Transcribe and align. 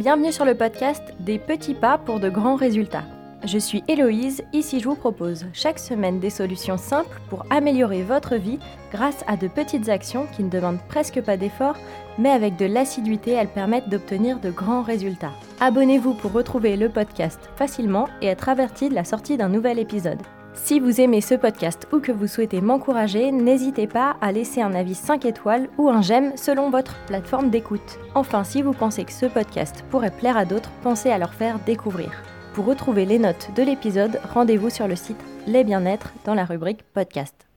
bienvenue 0.00 0.32
sur 0.32 0.46
le 0.46 0.54
podcast 0.54 1.02
Des 1.18 1.38
petits 1.38 1.74
pas 1.74 1.98
pour 1.98 2.20
de 2.20 2.30
grands 2.30 2.54
résultats. 2.54 3.04
Je 3.44 3.58
suis 3.58 3.84
Héloïse, 3.86 4.42
ici 4.54 4.80
je 4.80 4.88
vous 4.88 4.94
propose 4.94 5.44
chaque 5.52 5.78
semaine 5.78 6.20
des 6.20 6.30
solutions 6.30 6.78
simples 6.78 7.20
pour 7.28 7.44
améliorer 7.50 8.02
votre 8.02 8.36
vie 8.36 8.58
grâce 8.90 9.22
à 9.26 9.36
de 9.36 9.46
petites 9.46 9.90
actions 9.90 10.26
qui 10.34 10.42
ne 10.42 10.48
demandent 10.48 10.80
presque 10.88 11.20
pas 11.20 11.36
d'effort, 11.36 11.76
mais 12.18 12.30
avec 12.30 12.56
de 12.56 12.64
l'assiduité 12.64 13.32
elles 13.32 13.52
permettent 13.52 13.90
d'obtenir 13.90 14.40
de 14.40 14.50
grands 14.50 14.80
résultats. 14.80 15.34
Abonnez-vous 15.60 16.14
pour 16.14 16.32
retrouver 16.32 16.78
le 16.78 16.88
podcast 16.88 17.38
facilement 17.56 18.08
et 18.22 18.26
être 18.28 18.48
averti 18.48 18.88
de 18.88 18.94
la 18.94 19.04
sortie 19.04 19.36
d'un 19.36 19.50
nouvel 19.50 19.78
épisode. 19.78 20.22
Si 20.62 20.78
vous 20.78 21.00
aimez 21.00 21.20
ce 21.20 21.34
podcast 21.34 21.88
ou 21.90 21.98
que 21.98 22.12
vous 22.12 22.28
souhaitez 22.28 22.60
m'encourager, 22.60 23.32
n'hésitez 23.32 23.88
pas 23.88 24.16
à 24.20 24.30
laisser 24.30 24.60
un 24.62 24.72
avis 24.72 24.94
5 24.94 25.24
étoiles 25.24 25.68
ou 25.78 25.88
un 25.88 26.00
j'aime 26.00 26.36
selon 26.36 26.70
votre 26.70 26.94
plateforme 27.06 27.50
d'écoute. 27.50 27.98
Enfin, 28.14 28.44
si 28.44 28.62
vous 28.62 28.72
pensez 28.72 29.04
que 29.04 29.12
ce 29.12 29.26
podcast 29.26 29.84
pourrait 29.90 30.12
plaire 30.12 30.36
à 30.36 30.44
d'autres, 30.44 30.70
pensez 30.82 31.10
à 31.10 31.18
leur 31.18 31.34
faire 31.34 31.58
découvrir. 31.66 32.12
Pour 32.54 32.66
retrouver 32.66 33.04
les 33.04 33.18
notes 33.18 33.50
de 33.56 33.64
l'épisode, 33.64 34.20
rendez-vous 34.32 34.70
sur 34.70 34.86
le 34.86 34.94
site 34.94 35.20
Les 35.48 35.64
Bien-être 35.64 36.12
dans 36.24 36.34
la 36.34 36.44
rubrique 36.44 36.84
podcast. 36.94 37.48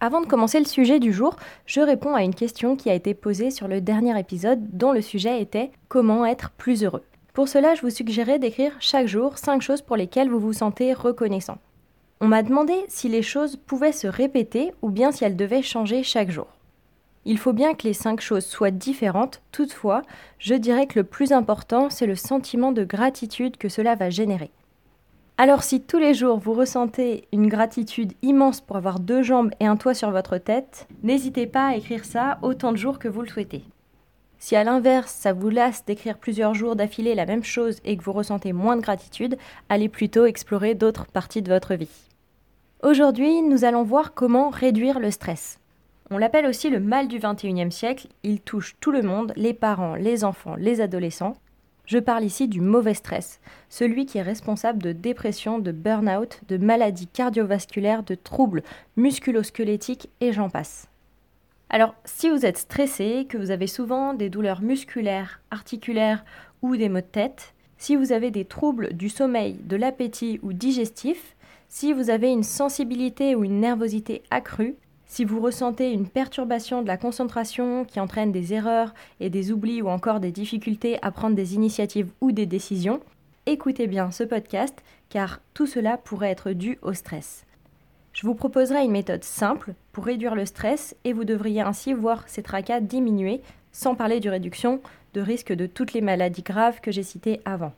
Avant 0.00 0.20
de 0.20 0.26
commencer 0.26 0.58
le 0.58 0.64
sujet 0.64 0.98
du 0.98 1.12
jour, 1.12 1.36
je 1.66 1.82
réponds 1.82 2.14
à 2.14 2.24
une 2.24 2.34
question 2.34 2.74
qui 2.74 2.90
a 2.90 2.94
été 2.94 3.14
posée 3.14 3.52
sur 3.52 3.68
le 3.68 3.80
dernier 3.80 4.18
épisode 4.18 4.76
dont 4.76 4.90
le 4.90 5.02
sujet 5.02 5.40
était 5.40 5.70
Comment 5.88 6.26
être 6.26 6.50
plus 6.50 6.82
heureux? 6.82 7.04
Pour 7.32 7.48
cela, 7.48 7.74
je 7.74 7.82
vous 7.82 7.90
suggérais 7.90 8.40
d'écrire 8.40 8.72
chaque 8.80 9.06
jour 9.06 9.38
5 9.38 9.62
choses 9.62 9.82
pour 9.82 9.96
lesquelles 9.96 10.30
vous 10.30 10.40
vous 10.40 10.52
sentez 10.52 10.94
reconnaissant. 10.94 11.58
On 12.24 12.28
m'a 12.28 12.42
demandé 12.42 12.72
si 12.88 13.10
les 13.10 13.20
choses 13.20 13.56
pouvaient 13.56 13.92
se 13.92 14.06
répéter 14.06 14.72
ou 14.80 14.88
bien 14.88 15.12
si 15.12 15.24
elles 15.24 15.36
devaient 15.36 15.60
changer 15.60 16.02
chaque 16.02 16.30
jour. 16.30 16.46
Il 17.26 17.36
faut 17.36 17.52
bien 17.52 17.74
que 17.74 17.86
les 17.86 17.92
cinq 17.92 18.22
choses 18.22 18.46
soient 18.46 18.70
différentes, 18.70 19.42
toutefois, 19.52 20.00
je 20.38 20.54
dirais 20.54 20.86
que 20.86 20.98
le 20.98 21.04
plus 21.04 21.32
important, 21.32 21.90
c'est 21.90 22.06
le 22.06 22.14
sentiment 22.16 22.72
de 22.72 22.82
gratitude 22.82 23.58
que 23.58 23.68
cela 23.68 23.94
va 23.94 24.08
générer. 24.08 24.50
Alors 25.36 25.62
si 25.62 25.82
tous 25.82 25.98
les 25.98 26.14
jours 26.14 26.38
vous 26.38 26.54
ressentez 26.54 27.28
une 27.30 27.46
gratitude 27.46 28.14
immense 28.22 28.62
pour 28.62 28.76
avoir 28.76 29.00
deux 29.00 29.22
jambes 29.22 29.50
et 29.60 29.66
un 29.66 29.76
toit 29.76 29.92
sur 29.92 30.10
votre 30.10 30.38
tête, 30.38 30.88
n'hésitez 31.02 31.46
pas 31.46 31.66
à 31.66 31.76
écrire 31.76 32.06
ça 32.06 32.38
autant 32.40 32.72
de 32.72 32.78
jours 32.78 32.98
que 32.98 33.08
vous 33.08 33.20
le 33.20 33.28
souhaitez. 33.28 33.64
Si 34.38 34.56
à 34.56 34.64
l'inverse, 34.64 35.12
ça 35.12 35.34
vous 35.34 35.50
lasse 35.50 35.84
d'écrire 35.84 36.16
plusieurs 36.16 36.54
jours 36.54 36.74
d'affilée 36.74 37.14
la 37.14 37.26
même 37.26 37.44
chose 37.44 37.80
et 37.84 37.98
que 37.98 38.02
vous 38.02 38.12
ressentez 38.12 38.54
moins 38.54 38.76
de 38.76 38.82
gratitude, 38.82 39.36
allez 39.68 39.90
plutôt 39.90 40.24
explorer 40.24 40.74
d'autres 40.74 41.04
parties 41.04 41.42
de 41.42 41.52
votre 41.52 41.74
vie. 41.74 42.13
Aujourd'hui, 42.84 43.40
nous 43.40 43.64
allons 43.64 43.82
voir 43.82 44.12
comment 44.12 44.50
réduire 44.50 45.00
le 45.00 45.10
stress. 45.10 45.58
On 46.10 46.18
l'appelle 46.18 46.44
aussi 46.44 46.68
le 46.68 46.80
mal 46.80 47.08
du 47.08 47.18
21e 47.18 47.70
siècle, 47.70 48.08
il 48.24 48.42
touche 48.42 48.76
tout 48.78 48.92
le 48.92 49.00
monde, 49.00 49.32
les 49.36 49.54
parents, 49.54 49.94
les 49.94 50.22
enfants, 50.22 50.54
les 50.56 50.82
adolescents. 50.82 51.32
Je 51.86 51.98
parle 51.98 52.24
ici 52.24 52.46
du 52.46 52.60
mauvais 52.60 52.92
stress, 52.92 53.40
celui 53.70 54.04
qui 54.04 54.18
est 54.18 54.22
responsable 54.22 54.82
de 54.82 54.92
dépression, 54.92 55.58
de 55.58 55.72
burn-out, 55.72 56.42
de 56.46 56.58
maladies 56.58 57.06
cardiovasculaires, 57.06 58.02
de 58.02 58.16
troubles 58.16 58.62
musculo-squelettiques 58.98 60.10
et 60.20 60.34
j'en 60.34 60.50
passe. 60.50 60.86
Alors, 61.70 61.94
si 62.04 62.28
vous 62.28 62.44
êtes 62.44 62.58
stressé, 62.58 63.24
que 63.26 63.38
vous 63.38 63.50
avez 63.50 63.66
souvent 63.66 64.12
des 64.12 64.28
douleurs 64.28 64.60
musculaires, 64.60 65.40
articulaires 65.50 66.22
ou 66.60 66.76
des 66.76 66.90
maux 66.90 67.00
de 67.00 67.06
tête, 67.06 67.54
si 67.78 67.96
vous 67.96 68.12
avez 68.12 68.30
des 68.30 68.44
troubles 68.44 68.92
du 68.92 69.08
sommeil, 69.08 69.54
de 69.64 69.76
l'appétit 69.76 70.38
ou 70.42 70.52
digestif, 70.52 71.33
si 71.74 71.92
vous 71.92 72.08
avez 72.08 72.30
une 72.30 72.44
sensibilité 72.44 73.34
ou 73.34 73.42
une 73.42 73.58
nervosité 73.58 74.22
accrue, 74.30 74.76
si 75.06 75.24
vous 75.24 75.40
ressentez 75.40 75.90
une 75.90 76.06
perturbation 76.06 76.82
de 76.82 76.86
la 76.86 76.96
concentration 76.96 77.84
qui 77.84 77.98
entraîne 77.98 78.30
des 78.30 78.54
erreurs 78.54 78.94
et 79.18 79.28
des 79.28 79.50
oublis 79.50 79.82
ou 79.82 79.88
encore 79.88 80.20
des 80.20 80.30
difficultés 80.30 81.00
à 81.02 81.10
prendre 81.10 81.34
des 81.34 81.56
initiatives 81.56 82.12
ou 82.20 82.30
des 82.30 82.46
décisions, 82.46 83.00
écoutez 83.46 83.88
bien 83.88 84.12
ce 84.12 84.22
podcast 84.22 84.84
car 85.08 85.40
tout 85.52 85.66
cela 85.66 85.96
pourrait 85.96 86.30
être 86.30 86.52
dû 86.52 86.78
au 86.80 86.92
stress. 86.92 87.44
Je 88.12 88.24
vous 88.24 88.36
proposerai 88.36 88.84
une 88.84 88.92
méthode 88.92 89.24
simple 89.24 89.74
pour 89.90 90.04
réduire 90.04 90.36
le 90.36 90.46
stress 90.46 90.94
et 91.02 91.12
vous 91.12 91.24
devriez 91.24 91.62
ainsi 91.62 91.92
voir 91.92 92.22
ces 92.28 92.44
tracas 92.44 92.78
diminuer 92.78 93.42
sans 93.72 93.96
parler 93.96 94.20
de 94.20 94.30
réduction 94.30 94.80
de 95.12 95.20
risque 95.20 95.52
de 95.52 95.66
toutes 95.66 95.92
les 95.92 96.02
maladies 96.02 96.42
graves 96.42 96.80
que 96.80 96.92
j'ai 96.92 97.02
citées 97.02 97.40
avant. 97.44 97.72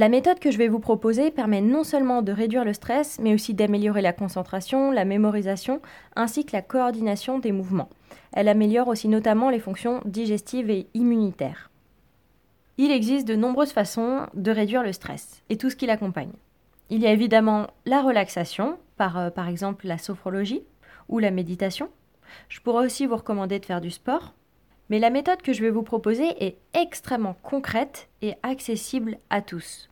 La 0.00 0.08
méthode 0.08 0.38
que 0.38 0.50
je 0.50 0.56
vais 0.56 0.68
vous 0.68 0.78
proposer 0.78 1.30
permet 1.30 1.60
non 1.60 1.84
seulement 1.84 2.22
de 2.22 2.32
réduire 2.32 2.64
le 2.64 2.72
stress, 2.72 3.18
mais 3.20 3.34
aussi 3.34 3.52
d'améliorer 3.52 4.00
la 4.00 4.14
concentration, 4.14 4.90
la 4.90 5.04
mémorisation, 5.04 5.82
ainsi 6.16 6.46
que 6.46 6.56
la 6.56 6.62
coordination 6.62 7.38
des 7.38 7.52
mouvements. 7.52 7.90
Elle 8.32 8.48
améliore 8.48 8.88
aussi 8.88 9.08
notamment 9.08 9.50
les 9.50 9.58
fonctions 9.58 10.00
digestives 10.06 10.70
et 10.70 10.86
immunitaires. 10.94 11.70
Il 12.78 12.90
existe 12.90 13.28
de 13.28 13.34
nombreuses 13.36 13.72
façons 13.72 14.26
de 14.32 14.50
réduire 14.50 14.82
le 14.82 14.94
stress 14.94 15.42
et 15.50 15.58
tout 15.58 15.68
ce 15.68 15.76
qui 15.76 15.84
l'accompagne. 15.84 16.32
Il 16.88 17.02
y 17.02 17.06
a 17.06 17.12
évidemment 17.12 17.66
la 17.84 18.00
relaxation, 18.00 18.78
par 18.96 19.18
euh, 19.18 19.28
par 19.28 19.48
exemple 19.48 19.86
la 19.86 19.98
sophrologie 19.98 20.62
ou 21.10 21.18
la 21.18 21.30
méditation. 21.30 21.90
Je 22.48 22.60
pourrais 22.60 22.86
aussi 22.86 23.04
vous 23.04 23.16
recommander 23.16 23.58
de 23.58 23.66
faire 23.66 23.82
du 23.82 23.90
sport. 23.90 24.32
Mais 24.88 24.98
la 24.98 25.10
méthode 25.10 25.42
que 25.42 25.52
je 25.52 25.60
vais 25.60 25.68
vous 25.68 25.82
proposer 25.82 26.42
est 26.42 26.56
extrêmement 26.72 27.36
concrète 27.42 28.08
et 28.22 28.32
accessible 28.42 29.18
à 29.28 29.42
tous. 29.42 29.89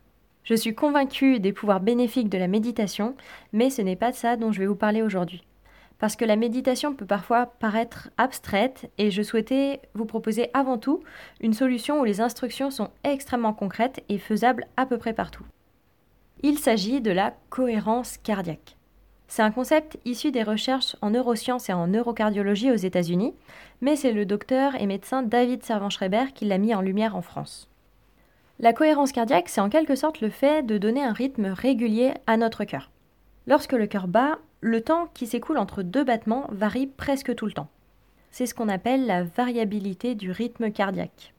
Je 0.49 0.55
suis 0.55 0.73
convaincue 0.73 1.39
des 1.39 1.53
pouvoirs 1.53 1.79
bénéfiques 1.79 2.27
de 2.27 2.37
la 2.39 2.47
méditation, 2.47 3.15
mais 3.53 3.69
ce 3.69 3.83
n'est 3.83 3.95
pas 3.95 4.09
de 4.09 4.15
ça 4.15 4.35
dont 4.35 4.51
je 4.51 4.57
vais 4.57 4.65
vous 4.65 4.73
parler 4.73 5.03
aujourd'hui. 5.03 5.43
Parce 5.99 6.15
que 6.15 6.25
la 6.25 6.35
méditation 6.35 6.95
peut 6.95 7.05
parfois 7.05 7.45
paraître 7.45 8.09
abstraite 8.17 8.89
et 8.97 9.11
je 9.11 9.21
souhaitais 9.21 9.79
vous 9.93 10.05
proposer 10.05 10.49
avant 10.55 10.79
tout 10.79 11.03
une 11.39 11.53
solution 11.53 12.01
où 12.01 12.03
les 12.03 12.19
instructions 12.19 12.71
sont 12.71 12.89
extrêmement 13.03 13.53
concrètes 13.53 14.03
et 14.09 14.17
faisables 14.17 14.65
à 14.75 14.87
peu 14.87 14.97
près 14.97 15.13
partout. 15.13 15.43
Il 16.41 16.57
s'agit 16.57 16.99
de 16.99 17.11
la 17.11 17.35
cohérence 17.51 18.17
cardiaque. 18.17 18.75
C'est 19.27 19.43
un 19.43 19.51
concept 19.51 19.99
issu 20.03 20.31
des 20.31 20.41
recherches 20.41 20.95
en 21.03 21.11
neurosciences 21.11 21.69
et 21.69 21.73
en 21.73 21.85
neurocardiologie 21.85 22.71
aux 22.71 22.75
États-Unis, 22.75 23.35
mais 23.81 23.95
c'est 23.95 24.13
le 24.13 24.25
docteur 24.25 24.73
et 24.81 24.87
médecin 24.87 25.21
David 25.21 25.63
Servan-Schreiber 25.63 26.33
qui 26.33 26.45
l'a 26.45 26.57
mis 26.57 26.73
en 26.73 26.81
lumière 26.81 27.15
en 27.15 27.21
France. 27.21 27.68
La 28.61 28.73
cohérence 28.73 29.13
cardiaque, 29.13 29.47
c'est 29.47 29.61
en 29.61 29.69
quelque 29.69 29.95
sorte 29.95 30.19
le 30.19 30.29
fait 30.29 30.65
de 30.65 30.77
donner 30.77 31.01
un 31.01 31.13
rythme 31.13 31.45
régulier 31.45 32.11
à 32.27 32.35
notre 32.35 32.65
cœur. 32.65 32.91
Lorsque 33.47 33.71
le 33.71 33.87
cœur 33.87 34.09
bat, 34.09 34.37
le 34.59 34.81
temps 34.81 35.07
qui 35.13 35.27
s'écoule 35.27 35.57
entre 35.57 35.81
deux 35.81 36.03
battements 36.03 36.45
varie 36.51 36.87
presque 36.87 37.33
tout 37.35 37.45
le 37.45 37.53
temps. 37.53 37.69
C'est 38.31 38.45
ce 38.45 38.53
qu'on 38.53 38.67
appelle 38.67 39.05
la 39.05 39.23
variabilité 39.23 40.13
du 40.13 40.29
rythme 40.31 40.71
cardiaque. 40.71 41.33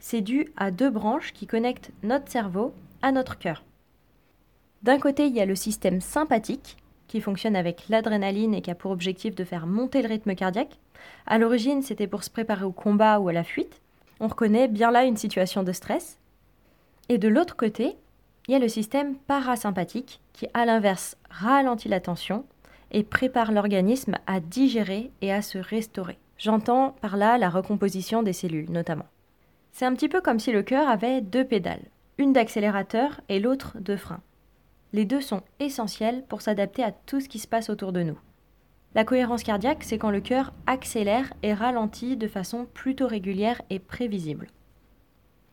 C'est 0.00 0.22
dû 0.22 0.48
à 0.56 0.70
deux 0.70 0.88
branches 0.88 1.34
qui 1.34 1.46
connectent 1.46 1.90
notre 2.02 2.30
cerveau 2.30 2.72
à 3.02 3.12
notre 3.12 3.36
cœur. 3.36 3.62
D'un 4.82 4.98
côté, 4.98 5.26
il 5.26 5.34
y 5.34 5.42
a 5.42 5.46
le 5.46 5.54
système 5.54 6.00
sympathique, 6.00 6.78
qui 7.08 7.20
fonctionne 7.20 7.56
avec 7.56 7.90
l'adrénaline 7.90 8.54
et 8.54 8.62
qui 8.62 8.70
a 8.70 8.74
pour 8.74 8.90
objectif 8.90 9.34
de 9.34 9.44
faire 9.44 9.66
monter 9.66 10.00
le 10.00 10.08
rythme 10.08 10.34
cardiaque. 10.34 10.78
À 11.26 11.36
l'origine, 11.36 11.82
c'était 11.82 12.06
pour 12.06 12.24
se 12.24 12.30
préparer 12.30 12.64
au 12.64 12.72
combat 12.72 13.18
ou 13.18 13.28
à 13.28 13.34
la 13.34 13.44
fuite. 13.44 13.82
On 14.18 14.28
reconnaît 14.28 14.68
bien 14.68 14.90
là 14.90 15.04
une 15.04 15.18
situation 15.18 15.62
de 15.62 15.72
stress. 15.72 16.18
Et 17.08 17.18
de 17.18 17.28
l'autre 17.28 17.56
côté, 17.56 17.96
il 18.46 18.52
y 18.52 18.54
a 18.54 18.58
le 18.58 18.68
système 18.68 19.16
parasympathique 19.16 20.20
qui, 20.32 20.46
à 20.54 20.64
l'inverse, 20.64 21.16
ralentit 21.30 21.88
la 21.88 22.00
tension 22.00 22.44
et 22.90 23.02
prépare 23.02 23.52
l'organisme 23.52 24.16
à 24.26 24.40
digérer 24.40 25.10
et 25.20 25.32
à 25.32 25.42
se 25.42 25.58
restaurer. 25.58 26.18
J'entends 26.38 26.92
par 27.00 27.16
là 27.16 27.36
la 27.38 27.50
recomposition 27.50 28.22
des 28.22 28.32
cellules 28.32 28.70
notamment. 28.70 29.06
C'est 29.72 29.84
un 29.84 29.94
petit 29.94 30.08
peu 30.08 30.20
comme 30.20 30.38
si 30.38 30.52
le 30.52 30.62
cœur 30.62 30.88
avait 30.88 31.20
deux 31.20 31.44
pédales, 31.44 31.84
une 32.16 32.32
d'accélérateur 32.32 33.20
et 33.28 33.40
l'autre 33.40 33.76
de 33.80 33.96
frein. 33.96 34.20
Les 34.92 35.04
deux 35.04 35.20
sont 35.20 35.42
essentiels 35.60 36.24
pour 36.28 36.40
s'adapter 36.40 36.82
à 36.82 36.92
tout 36.92 37.20
ce 37.20 37.28
qui 37.28 37.38
se 37.38 37.48
passe 37.48 37.68
autour 37.68 37.92
de 37.92 38.02
nous. 38.02 38.18
La 38.94 39.04
cohérence 39.04 39.42
cardiaque, 39.42 39.84
c'est 39.84 39.98
quand 39.98 40.10
le 40.10 40.20
cœur 40.20 40.52
accélère 40.66 41.32
et 41.42 41.52
ralentit 41.52 42.16
de 42.16 42.26
façon 42.26 42.66
plutôt 42.72 43.06
régulière 43.06 43.60
et 43.68 43.78
prévisible. 43.78 44.48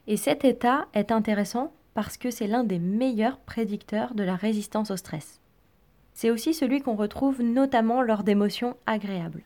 Et 0.08 0.18
cet 0.18 0.46
état 0.46 0.88
est 0.94 1.12
intéressant 1.12 1.72
parce 1.94 2.18
que 2.18 2.30
c'est 2.30 2.48
l'un 2.48 2.64
des 2.64 2.80
meilleurs 2.80 3.40
prédicteurs 3.40 4.14
de 4.14 4.24
la 4.24 4.36
résistance 4.36 4.92
au 4.92 4.98
stress. 4.98 5.40
C'est 6.14 6.30
aussi 6.30 6.54
celui 6.54 6.82
qu'on 6.82 6.96
retrouve 6.96 7.42
notamment 7.42 8.02
lors 8.02 8.24
d'émotions 8.24 8.76
agréables. 8.86 9.44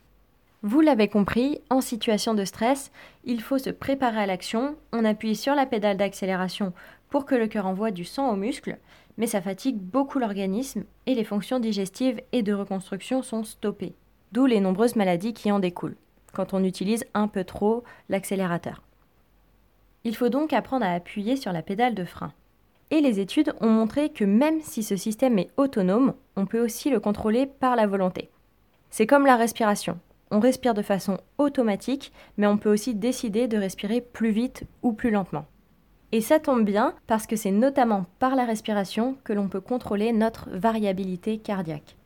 Vous 0.62 0.82
l'avez 0.82 1.08
compris, 1.08 1.62
en 1.70 1.80
situation 1.80 2.34
de 2.34 2.44
stress, 2.44 2.92
il 3.24 3.42
faut 3.42 3.58
se 3.58 3.70
préparer 3.70 4.20
à 4.20 4.26
l'action, 4.26 4.76
on 4.92 5.06
appuie 5.06 5.38
sur 5.38 5.56
la 5.56 5.66
pédale 5.66 5.96
d'accélération 5.96 6.74
pour 7.10 7.26
que 7.26 7.36
le 7.36 7.48
cœur 7.48 7.66
envoie 7.66 7.92
du 7.92 8.04
sang 8.04 8.30
aux 8.30 8.36
muscles, 8.36 8.78
mais 9.18 9.28
ça 9.28 9.42
fatigue 9.42 9.78
beaucoup 9.78 10.20
l'organisme 10.20 10.84
et 11.06 11.16
les 11.16 11.24
fonctions 11.24 11.60
digestives 11.60 12.22
et 12.34 12.44
de 12.44 12.54
reconstruction 12.54 13.22
sont 13.22 13.44
stoppées, 13.44 13.96
d'où 14.34 14.48
les 14.48 14.60
nombreuses 14.60 14.98
maladies 14.98 15.34
qui 15.34 15.50
en 15.52 15.60
découlent, 15.60 15.98
quand 16.34 16.54
on 16.54 16.64
utilise 16.64 17.06
un 17.14 17.30
peu 17.30 17.46
trop 17.46 17.84
l'accélérateur. 18.10 18.84
Il 20.04 20.16
faut 20.16 20.30
donc 20.30 20.54
apprendre 20.54 20.86
à 20.86 20.94
appuyer 20.94 21.36
sur 21.36 21.52
la 21.52 21.62
pédale 21.62 21.96
de 21.96 22.06
frein. 22.06 22.34
Et 22.92 23.02
les 23.02 23.20
études 23.20 23.54
ont 23.62 23.70
montré 23.70 24.10
que 24.10 24.24
même 24.24 24.62
si 24.62 24.82
ce 24.82 24.96
système 24.96 25.38
est 25.38 25.52
autonome, 25.58 26.14
on 26.36 26.46
peut 26.46 26.64
aussi 26.64 26.90
le 26.90 27.00
contrôler 27.00 27.46
par 27.46 27.76
la 27.76 27.86
volonté. 27.86 28.30
C'est 28.90 29.06
comme 29.06 29.26
la 29.26 29.36
respiration. 29.36 30.00
On 30.32 30.40
respire 30.40 30.74
de 30.74 30.82
façon 30.82 31.20
automatique, 31.38 32.12
mais 32.38 32.48
on 32.48 32.58
peut 32.58 32.72
aussi 32.72 32.96
décider 32.96 33.48
de 33.48 33.58
respirer 33.58 34.02
plus 34.02 34.32
vite 34.32 34.64
ou 34.82 34.94
plus 34.94 35.12
lentement. 35.12 35.46
Et 36.12 36.22
ça 36.22 36.40
tombe 36.40 36.66
bien 36.66 36.96
parce 37.06 37.28
que 37.28 37.36
c'est 37.36 37.52
notamment 37.52 38.06
par 38.18 38.36
la 38.36 38.46
respiration 38.46 39.18
que 39.24 39.34
l'on 39.34 39.48
peut 39.48 39.62
contrôler 39.62 40.12
notre 40.12 40.50
variabilité 40.50 41.38
cardiaque. 41.38 41.99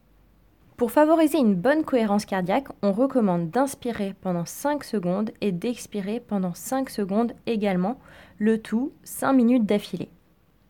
Pour 0.77 0.91
favoriser 0.91 1.37
une 1.37 1.53
bonne 1.53 1.83
cohérence 1.83 2.25
cardiaque, 2.25 2.67
on 2.81 2.91
recommande 2.91 3.51
d'inspirer 3.51 4.15
pendant 4.21 4.45
5 4.45 4.83
secondes 4.83 5.31
et 5.39 5.51
d'expirer 5.51 6.19
pendant 6.19 6.55
5 6.55 6.89
secondes 6.89 7.33
également, 7.45 7.99
le 8.39 8.59
tout 8.59 8.91
5 9.03 9.33
minutes 9.33 9.65
d'affilée. 9.65 10.09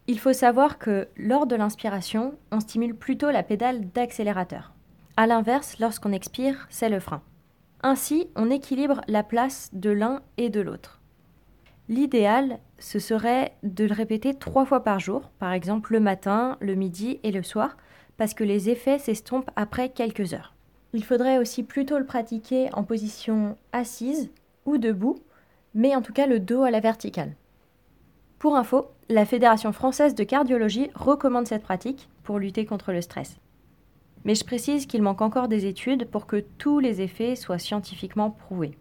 Il 0.07 0.19
faut 0.19 0.33
savoir 0.33 0.77
que 0.77 1.07
lors 1.15 1.47
de 1.47 1.55
l'inspiration, 1.55 2.33
on 2.51 2.59
stimule 2.59 2.95
plutôt 2.95 3.31
la 3.31 3.43
pédale 3.43 3.89
d'accélérateur. 3.91 4.73
A 5.15 5.25
l'inverse, 5.25 5.79
lorsqu'on 5.79 6.11
expire, 6.11 6.67
c'est 6.69 6.89
le 6.89 6.99
frein. 6.99 7.21
Ainsi, 7.81 8.27
on 8.35 8.49
équilibre 8.49 9.01
la 9.07 9.23
place 9.23 9.69
de 9.71 9.89
l'un 9.89 10.21
et 10.35 10.49
de 10.49 10.59
l'autre. 10.59 10.99
L'idéal, 11.87 12.59
ce 12.77 12.99
serait 12.99 13.53
de 13.63 13.85
le 13.85 13.93
répéter 13.93 14.33
trois 14.33 14.65
fois 14.65 14.83
par 14.83 14.99
jour, 14.99 15.31
par 15.39 15.53
exemple 15.53 15.93
le 15.93 15.99
matin, 16.01 16.57
le 16.59 16.75
midi 16.75 17.19
et 17.23 17.31
le 17.31 17.43
soir, 17.43 17.77
parce 18.17 18.33
que 18.33 18.43
les 18.43 18.69
effets 18.69 18.99
s'estompent 18.99 19.51
après 19.55 19.89
quelques 19.89 20.33
heures. 20.33 20.53
Il 20.93 21.03
faudrait 21.03 21.39
aussi 21.39 21.63
plutôt 21.63 21.97
le 21.97 22.05
pratiquer 22.05 22.69
en 22.73 22.83
position 22.83 23.57
assise 23.71 24.29
ou 24.65 24.77
debout, 24.77 25.15
mais 25.73 25.95
en 25.95 26.01
tout 26.01 26.13
cas 26.13 26.27
le 26.27 26.39
dos 26.39 26.63
à 26.63 26.71
la 26.71 26.79
verticale. 26.79 27.35
Pour 28.37 28.55
info, 28.55 28.87
la 29.09 29.25
Fédération 29.25 29.71
française 29.71 30.15
de 30.15 30.23
cardiologie 30.23 30.89
recommande 30.93 31.47
cette 31.47 31.63
pratique 31.63 32.09
pour 32.23 32.39
lutter 32.39 32.65
contre 32.65 32.91
le 32.91 33.01
stress. 33.01 33.37
Mais 34.25 34.35
je 34.35 34.45
précise 34.45 34.85
qu'il 34.85 35.01
manque 35.01 35.21
encore 35.21 35.47
des 35.47 35.65
études 35.65 36.05
pour 36.05 36.27
que 36.27 36.43
tous 36.57 36.79
les 36.79 37.01
effets 37.01 37.35
soient 37.35 37.57
scientifiquement 37.57 38.31
prouvés. 38.31 38.77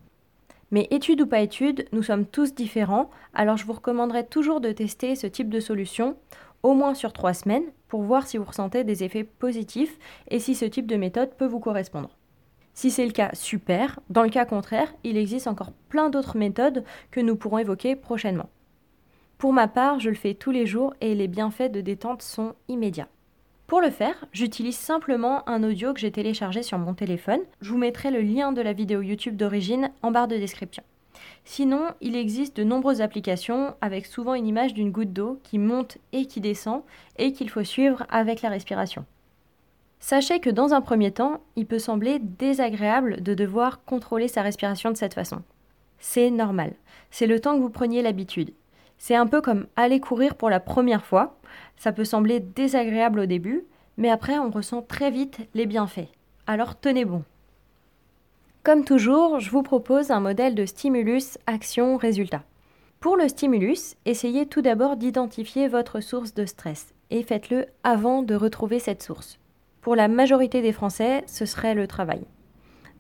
Mais 0.71 0.89
études 0.91 1.21
ou 1.21 1.27
pas 1.27 1.41
études, 1.41 1.87
nous 1.93 2.03
sommes 2.03 2.27
tous 2.27 2.55
différents, 2.55 3.11
alors 3.35 3.57
je 3.57 3.67
vous 3.67 3.75
recommanderais 3.75 4.25
toujours 4.25 4.61
de 4.61 4.73
tester 4.73 5.17
ce 5.17 5.27
type 5.27 5.51
de 5.51 5.61
solution 5.61 6.17
au 6.63 6.75
moins 6.75 6.95
sur 6.95 7.13
trois 7.13 7.35
semaines 7.35 7.65
pour 7.93 8.01
voir 8.01 8.27
si 8.27 8.39
vous 8.39 8.45
ressentez 8.45 8.85
des 8.85 9.05
effets 9.05 9.23
positifs 9.23 9.99
et 10.31 10.39
si 10.39 10.55
ce 10.55 10.65
type 10.65 10.87
de 10.87 10.97
méthode 10.97 11.35
peut 11.37 11.45
vous 11.45 11.61
correspondre. 11.61 12.17
Si 12.73 12.91
c'est 12.91 13.05
le 13.05 13.13
cas, 13.13 13.29
super. 13.35 14.01
Dans 14.09 14.23
le 14.23 14.31
cas 14.31 14.47
contraire, 14.47 14.95
il 15.05 15.19
existe 15.19 15.47
encore 15.47 15.73
plein 15.91 16.09
d'autres 16.09 16.39
méthodes 16.39 16.85
que 17.11 17.21
nous 17.21 17.37
pourrons 17.37 17.59
évoquer 17.59 17.95
prochainement. 17.95 18.49
Pour 19.37 19.53
ma 19.53 19.69
part, 19.69 20.01
je 20.01 20.09
le 20.09 20.15
fais 20.15 20.33
tous 20.33 20.53
les 20.53 20.65
jours 20.65 20.95
et 21.03 21.15
les 21.15 21.29
bienfaits 21.29 21.71
de 21.71 21.83
détente 21.83 22.23
sont 22.23 22.55
immédiats. 22.69 23.09
Pour 23.67 23.83
le 23.83 23.91
faire, 23.91 24.25
j'utilise 24.33 24.79
simplement 24.79 25.47
un 25.47 25.63
audio 25.63 25.93
que 25.93 26.01
j'ai 26.01 26.13
téléchargé 26.13 26.63
sur 26.63 26.79
mon 26.79 26.95
téléphone. 26.95 27.41
Je 27.61 27.73
vous 27.73 27.79
mettrai 27.79 28.11
le 28.11 28.23
lien 28.23 28.53
de 28.53 28.63
la 28.63 28.73
vidéo 28.73 29.03
YouTube 29.03 29.37
d'origine 29.37 29.91
en 30.01 30.13
barre 30.13 30.29
de 30.29 30.39
description. 30.39 30.83
Sinon, 31.45 31.89
il 32.01 32.17
existe 32.17 32.57
de 32.57 32.65
nombreuses 32.65 33.01
applications 33.01 33.75
avec 33.81 34.07
souvent 34.07 34.35
une 34.35 34.47
image 34.47 34.75
d'une 34.75 34.93
goutte 34.93 35.13
d'eau 35.13 35.41
qui 35.43 35.59
monte 35.59 35.99
et 36.13 36.27
qui 36.27 36.41
descend 36.41 36.83
et 37.19 37.33
qu'il 37.33 37.51
faut 37.51 37.65
suivre 37.65 38.05
avec 38.09 38.43
la 38.43 38.49
respiration. 38.49 39.05
Sachez 39.99 40.41
que 40.41 40.51
dans 40.51 40.73
un 40.73 40.81
premier 40.81 41.13
temps, 41.13 41.41
il 41.55 41.67
peut 41.67 41.79
sembler 41.79 42.19
désagréable 42.19 43.23
de 43.23 43.35
devoir 43.35 43.85
contrôler 43.85 44.27
sa 44.27 44.43
respiration 44.43 44.91
de 44.91 44.97
cette 44.97 45.15
façon. 45.15 45.43
C'est 45.99 46.31
normal. 46.31 46.75
C'est 47.13 47.29
le 47.29 47.39
temps 47.39 47.57
que 47.57 47.63
vous 47.63 47.71
preniez 47.71 48.03
l'habitude. 48.03 48.53
C'est 48.99 49.15
un 49.15 49.27
peu 49.27 49.41
comme 49.41 49.67
aller 49.77 50.01
courir 50.01 50.35
pour 50.35 50.51
la 50.51 50.61
première 50.61 51.05
fois. 51.05 51.39
Ça 51.77 51.93
peut 51.93 52.05
sembler 52.05 52.41
désagréable 52.41 53.21
au 53.21 53.27
début, 53.27 53.65
mais 53.97 54.11
après 54.11 54.39
on 54.39 54.51
ressent 54.51 54.83
très 54.83 55.11
vite 55.11 55.39
les 55.55 55.67
bienfaits. 55.67 56.09
Alors 56.47 56.79
tenez 56.79 57.05
bon. 57.05 57.23
Comme 58.65 58.85
toujours, 58.85 59.41
je 59.41 59.51
vous 59.51 59.65
propose 59.65 60.13
un 60.13 60.21
modèle 60.21 60.55
de 60.55 60.67
stimulus 60.67 61.37
action-résultat. 61.49 62.45
Pour 63.01 63.17
le 63.17 63.27
stimulus, 63.27 63.97
essayez 64.05 64.47
tout 64.47 64.63
d'abord 64.63 64.97
d'identifier 64.97 65.67
votre 65.67 65.99
source 65.99 66.33
de 66.33 66.47
stress 66.47 66.95
et 67.11 67.25
faites-le 67.25 67.67
avant 67.83 68.23
de 68.23 68.37
retrouver 68.37 68.79
cette 68.79 69.03
source. 69.03 69.41
Pour 69.81 69.97
la 69.97 70.07
majorité 70.07 70.63
des 70.63 70.71
Français, 70.71 71.25
ce 71.27 71.45
serait 71.45 71.75
le 71.75 71.89
travail. 71.89 72.23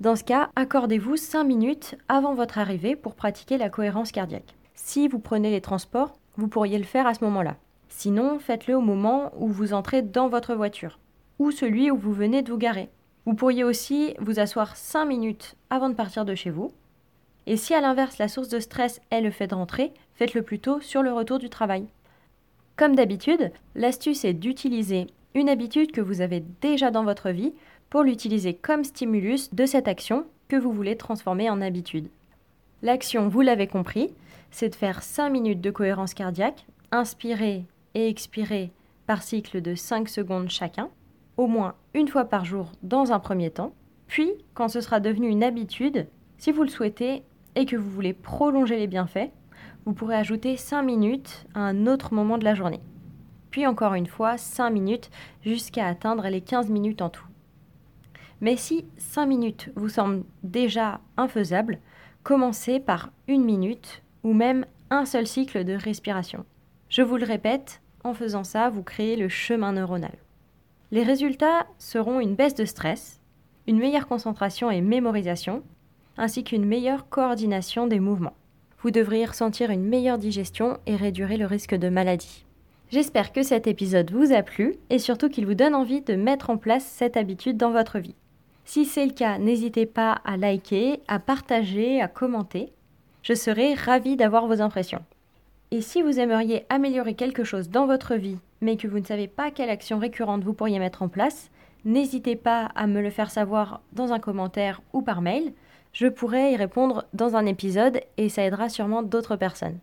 Dans 0.00 0.16
ce 0.16 0.24
cas, 0.24 0.50
accordez-vous 0.56 1.16
5 1.16 1.44
minutes 1.44 1.94
avant 2.08 2.34
votre 2.34 2.58
arrivée 2.58 2.96
pour 2.96 3.14
pratiquer 3.14 3.56
la 3.56 3.70
cohérence 3.70 4.10
cardiaque. 4.10 4.56
Si 4.74 5.06
vous 5.06 5.20
prenez 5.20 5.52
les 5.52 5.60
transports, 5.60 6.18
vous 6.36 6.48
pourriez 6.48 6.78
le 6.78 6.82
faire 6.82 7.06
à 7.06 7.14
ce 7.14 7.22
moment-là. 7.22 7.54
Sinon, 7.88 8.40
faites-le 8.40 8.74
au 8.74 8.80
moment 8.80 9.30
où 9.38 9.46
vous 9.46 9.74
entrez 9.74 10.02
dans 10.02 10.26
votre 10.26 10.56
voiture 10.56 10.98
ou 11.38 11.52
celui 11.52 11.92
où 11.92 11.96
vous 11.96 12.12
venez 12.12 12.42
de 12.42 12.50
vous 12.50 12.58
garer. 12.58 12.90
Vous 13.24 13.34
pourriez 13.34 13.62
aussi 13.62 14.14
vous 14.18 14.40
asseoir 14.40 14.76
5 14.76 15.04
minutes 15.04 15.54
avant 15.70 15.88
de 15.88 15.94
partir 15.94 16.24
de 16.24 16.34
chez 16.34 16.50
vous. 16.50 16.72
Et 17.46 17.56
si 17.56 17.72
à 17.72 17.80
l'inverse 17.80 18.18
la 18.18 18.28
source 18.28 18.48
de 18.48 18.58
stress 18.58 19.00
est 19.10 19.20
le 19.20 19.30
fait 19.30 19.46
de 19.46 19.54
rentrer, 19.54 19.92
faites-le 20.14 20.42
plutôt 20.42 20.80
sur 20.80 21.02
le 21.02 21.12
retour 21.12 21.38
du 21.38 21.48
travail. 21.48 21.86
Comme 22.76 22.96
d'habitude, 22.96 23.52
l'astuce 23.74 24.24
est 24.24 24.32
d'utiliser 24.32 25.06
une 25.34 25.48
habitude 25.48 25.92
que 25.92 26.00
vous 26.00 26.20
avez 26.20 26.42
déjà 26.60 26.90
dans 26.90 27.04
votre 27.04 27.30
vie 27.30 27.52
pour 27.90 28.02
l'utiliser 28.02 28.54
comme 28.54 28.84
stimulus 28.84 29.52
de 29.52 29.66
cette 29.66 29.88
action 29.88 30.26
que 30.48 30.56
vous 30.56 30.72
voulez 30.72 30.96
transformer 30.96 31.48
en 31.48 31.60
habitude. 31.60 32.08
L'action, 32.82 33.28
vous 33.28 33.40
l'avez 33.40 33.68
compris, 33.68 34.12
c'est 34.50 34.70
de 34.70 34.74
faire 34.74 35.02
5 35.02 35.30
minutes 35.30 35.60
de 35.60 35.70
cohérence 35.70 36.14
cardiaque, 36.14 36.66
inspirer 36.90 37.64
et 37.94 38.08
expirer 38.08 38.72
par 39.06 39.22
cycle 39.22 39.62
de 39.62 39.74
5 39.74 40.08
secondes 40.08 40.50
chacun 40.50 40.90
au 41.36 41.46
moins 41.46 41.74
une 41.94 42.08
fois 42.08 42.24
par 42.24 42.44
jour 42.44 42.72
dans 42.82 43.12
un 43.12 43.18
premier 43.18 43.50
temps. 43.50 43.74
Puis, 44.06 44.30
quand 44.54 44.68
ce 44.68 44.80
sera 44.80 45.00
devenu 45.00 45.28
une 45.28 45.44
habitude, 45.44 46.06
si 46.38 46.52
vous 46.52 46.62
le 46.62 46.68
souhaitez 46.68 47.22
et 47.54 47.66
que 47.66 47.76
vous 47.76 47.90
voulez 47.90 48.12
prolonger 48.12 48.78
les 48.78 48.86
bienfaits, 48.86 49.30
vous 49.84 49.92
pourrez 49.94 50.16
ajouter 50.16 50.56
5 50.56 50.82
minutes 50.82 51.46
à 51.54 51.60
un 51.60 51.86
autre 51.86 52.14
moment 52.14 52.38
de 52.38 52.44
la 52.44 52.54
journée. 52.54 52.80
Puis 53.50 53.66
encore 53.66 53.94
une 53.94 54.06
fois, 54.06 54.38
5 54.38 54.70
minutes 54.70 55.10
jusqu'à 55.44 55.86
atteindre 55.86 56.26
les 56.28 56.40
15 56.40 56.70
minutes 56.70 57.02
en 57.02 57.10
tout. 57.10 57.26
Mais 58.40 58.56
si 58.56 58.84
5 58.96 59.26
minutes 59.26 59.70
vous 59.76 59.88
semblent 59.88 60.24
déjà 60.42 61.00
infaisable, 61.16 61.78
commencez 62.22 62.80
par 62.80 63.10
une 63.28 63.44
minute 63.44 64.02
ou 64.24 64.32
même 64.32 64.66
un 64.90 65.04
seul 65.04 65.26
cycle 65.26 65.64
de 65.64 65.74
respiration. 65.74 66.44
Je 66.88 67.02
vous 67.02 67.16
le 67.16 67.24
répète, 67.24 67.80
en 68.04 68.14
faisant 68.14 68.44
ça, 68.44 68.68
vous 68.68 68.82
créez 68.82 69.16
le 69.16 69.28
chemin 69.28 69.72
neuronal. 69.72 70.16
Les 70.92 71.02
résultats 71.02 71.66
seront 71.78 72.20
une 72.20 72.34
baisse 72.34 72.54
de 72.54 72.66
stress, 72.66 73.18
une 73.66 73.78
meilleure 73.78 74.06
concentration 74.06 74.70
et 74.70 74.82
mémorisation, 74.82 75.62
ainsi 76.18 76.44
qu'une 76.44 76.66
meilleure 76.66 77.08
coordination 77.08 77.86
des 77.86 77.98
mouvements. 77.98 78.36
Vous 78.82 78.90
devriez 78.90 79.24
ressentir 79.24 79.70
une 79.70 79.88
meilleure 79.88 80.18
digestion 80.18 80.76
et 80.84 80.94
réduire 80.94 81.38
le 81.38 81.46
risque 81.46 81.74
de 81.74 81.88
maladie. 81.88 82.44
J'espère 82.90 83.32
que 83.32 83.42
cet 83.42 83.66
épisode 83.66 84.10
vous 84.10 84.34
a 84.34 84.42
plu 84.42 84.74
et 84.90 84.98
surtout 84.98 85.30
qu'il 85.30 85.46
vous 85.46 85.54
donne 85.54 85.74
envie 85.74 86.02
de 86.02 86.14
mettre 86.14 86.50
en 86.50 86.58
place 86.58 86.84
cette 86.84 87.16
habitude 87.16 87.56
dans 87.56 87.70
votre 87.70 87.98
vie. 87.98 88.14
Si 88.66 88.84
c'est 88.84 89.06
le 89.06 89.12
cas, 89.12 89.38
n'hésitez 89.38 89.86
pas 89.86 90.20
à 90.26 90.36
liker, 90.36 91.00
à 91.08 91.18
partager, 91.18 92.02
à 92.02 92.08
commenter. 92.08 92.70
Je 93.22 93.32
serai 93.32 93.72
ravie 93.72 94.16
d'avoir 94.16 94.46
vos 94.46 94.60
impressions. 94.60 95.02
Et 95.72 95.80
si 95.80 96.02
vous 96.02 96.20
aimeriez 96.20 96.66
améliorer 96.68 97.14
quelque 97.14 97.44
chose 97.44 97.70
dans 97.70 97.86
votre 97.86 98.14
vie, 98.14 98.36
mais 98.60 98.76
que 98.76 98.86
vous 98.86 98.98
ne 98.98 99.06
savez 99.06 99.26
pas 99.26 99.50
quelle 99.50 99.70
action 99.70 99.98
récurrente 99.98 100.44
vous 100.44 100.52
pourriez 100.52 100.78
mettre 100.78 101.00
en 101.00 101.08
place, 101.08 101.50
n'hésitez 101.86 102.36
pas 102.36 102.66
à 102.74 102.86
me 102.86 103.00
le 103.00 103.08
faire 103.08 103.30
savoir 103.30 103.80
dans 103.94 104.12
un 104.12 104.18
commentaire 104.18 104.82
ou 104.92 105.00
par 105.00 105.22
mail. 105.22 105.54
Je 105.94 106.08
pourrai 106.08 106.52
y 106.52 106.56
répondre 106.56 107.06
dans 107.14 107.36
un 107.36 107.46
épisode 107.46 108.00
et 108.18 108.28
ça 108.28 108.44
aidera 108.44 108.68
sûrement 108.68 109.02
d'autres 109.02 109.36
personnes. 109.36 109.78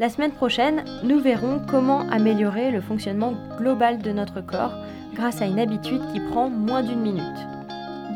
La 0.00 0.08
semaine 0.08 0.32
prochaine, 0.32 0.84
nous 1.04 1.20
verrons 1.20 1.62
comment 1.70 2.00
améliorer 2.10 2.72
le 2.72 2.80
fonctionnement 2.80 3.34
global 3.58 3.98
de 3.98 4.10
notre 4.10 4.40
corps 4.40 4.74
grâce 5.14 5.40
à 5.40 5.46
une 5.46 5.60
habitude 5.60 6.02
qui 6.12 6.18
prend 6.18 6.50
moins 6.50 6.82
d'une 6.82 7.00
minute. 7.00 7.22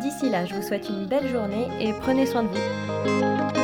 D'ici 0.01 0.29
là, 0.29 0.45
je 0.45 0.57
vous 0.57 0.63
souhaite 0.63 0.89
une 0.89 1.07
belle 1.07 1.29
journée 1.29 1.69
et 1.81 1.93
prenez 2.01 2.27
soin 2.27 2.43
de 2.43 2.49
vous. 2.49 3.62